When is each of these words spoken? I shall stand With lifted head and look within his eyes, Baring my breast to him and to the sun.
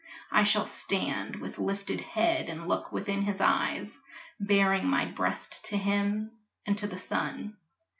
I 0.31 0.41
shall 0.41 0.65
stand 0.65 1.35
With 1.35 1.59
lifted 1.59 2.01
head 2.01 2.49
and 2.49 2.67
look 2.67 2.91
within 2.91 3.21
his 3.21 3.39
eyes, 3.39 3.99
Baring 4.39 4.87
my 4.87 5.05
breast 5.05 5.63
to 5.65 5.77
him 5.77 6.31
and 6.65 6.75
to 6.79 6.87
the 6.87 6.97
sun. 6.97 7.55